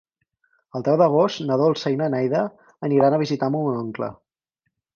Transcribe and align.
El 0.79 0.85
deu 0.87 0.95
d'agost 1.01 1.43
na 1.49 1.57
Dolça 1.63 1.93
i 1.95 1.99
na 2.01 2.09
Neida 2.15 2.41
aniran 2.89 3.19
a 3.19 3.23
visitar 3.27 3.53
mon 3.59 3.71
oncle. 3.87 4.13